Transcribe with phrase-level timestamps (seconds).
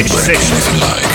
[0.00, 1.09] In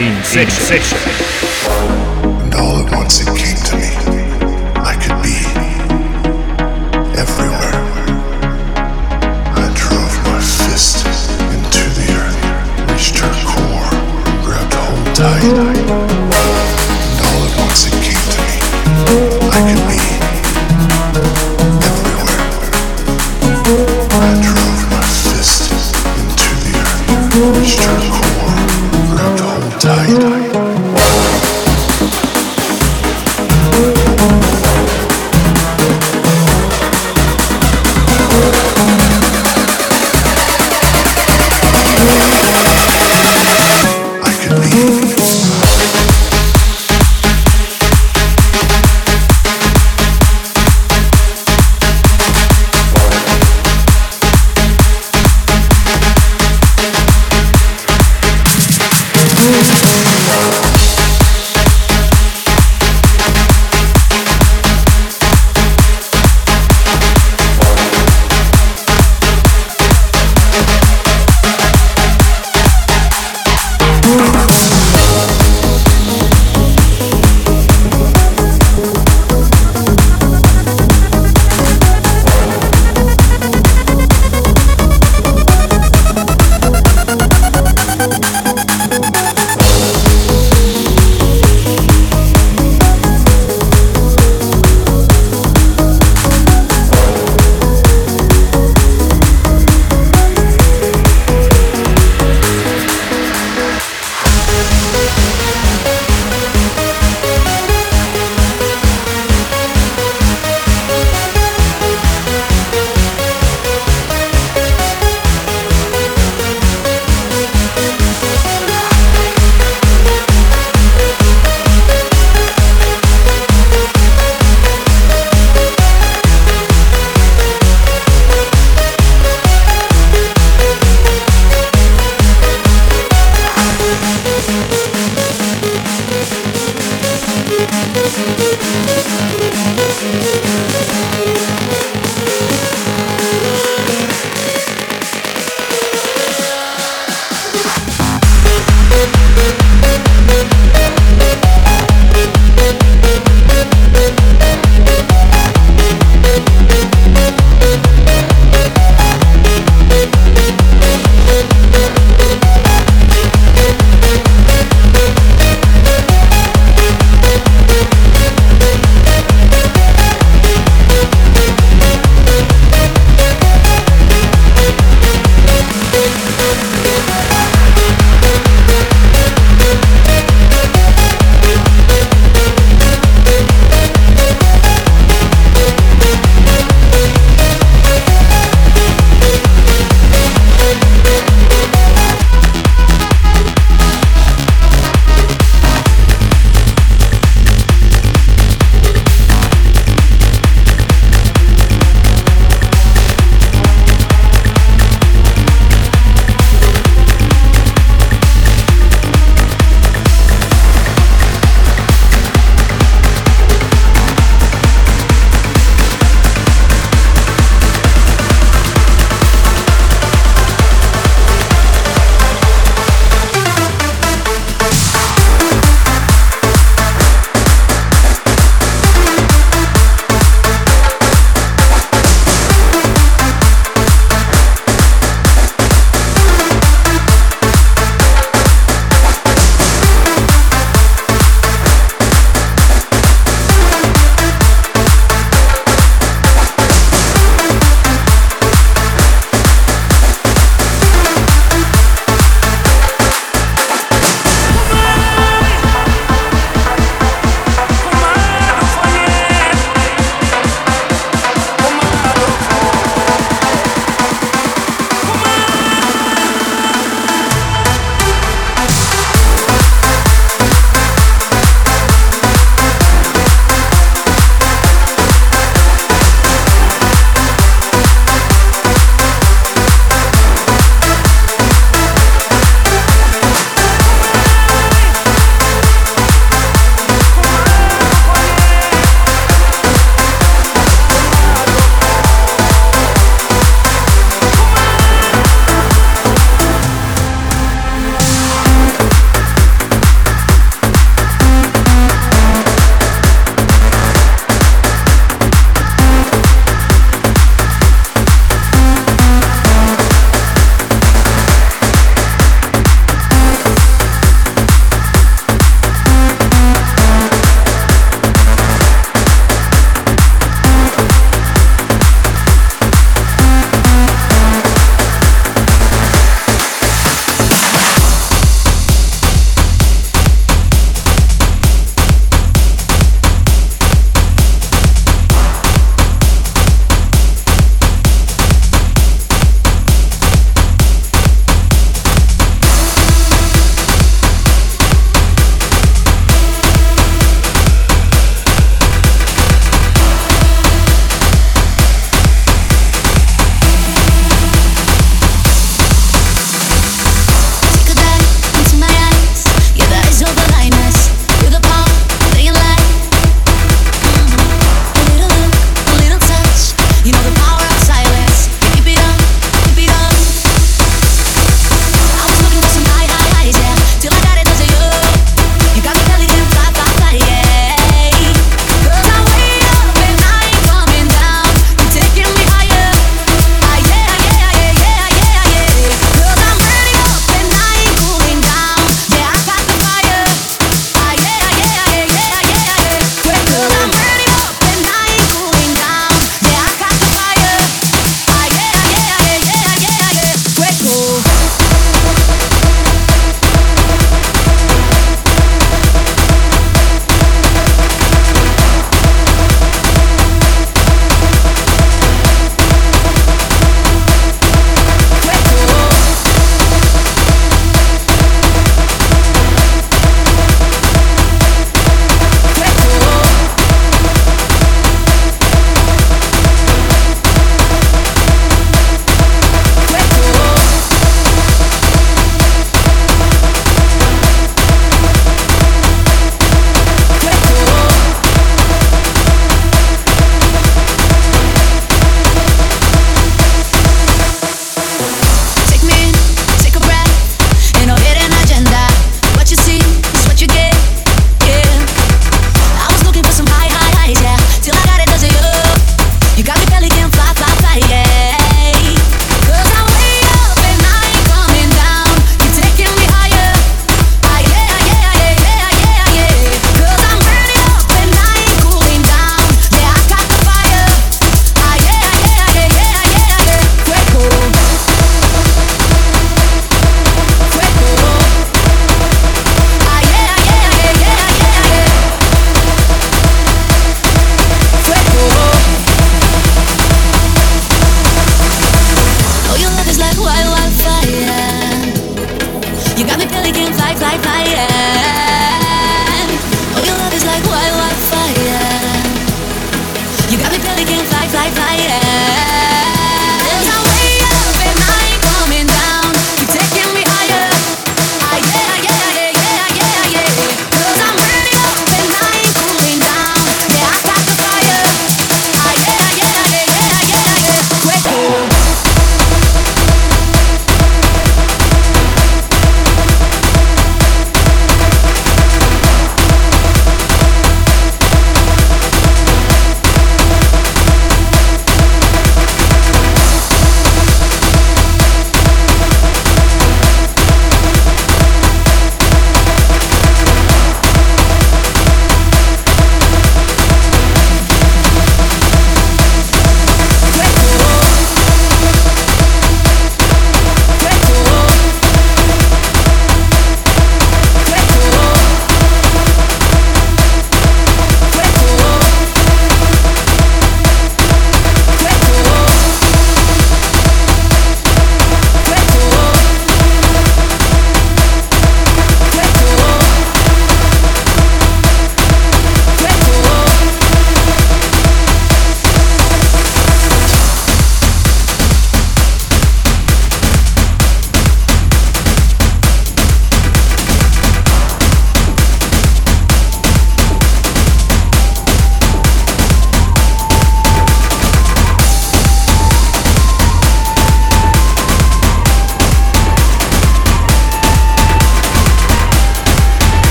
[0.00, 0.14] in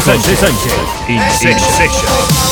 [0.00, 0.72] Sánchez, Sánchez.
[1.08, 2.51] In session.